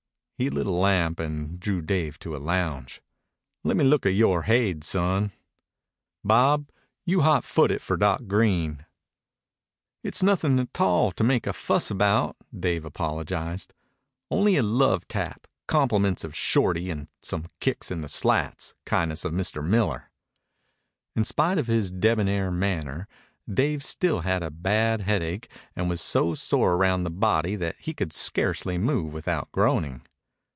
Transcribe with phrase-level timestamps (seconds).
[0.37, 2.99] He lit a lamp and drew Dave to a lounge.
[3.63, 5.31] "Lemme look at yore haid, son.
[6.23, 6.71] Bob,
[7.05, 8.83] you hot foot it for Doc Green."
[10.03, 13.75] "It's nothin' a tall to make a fuss about," Dave apologized.
[14.31, 19.33] "Only a love tap, compliments of Shorty, and some kicks in the slats, kindness of
[19.33, 19.63] Mr.
[19.63, 20.09] Miller."
[21.15, 23.07] In spite of his debonair manner
[23.47, 27.93] Dave still had a bad headache and was so sore around the body that he
[27.93, 30.01] could scarcely move without groaning.